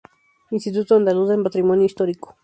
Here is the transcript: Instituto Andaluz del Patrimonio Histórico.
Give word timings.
Instituto 0.49 0.95
Andaluz 0.95 1.29
del 1.29 1.43
Patrimonio 1.43 1.85
Histórico. 1.85 2.35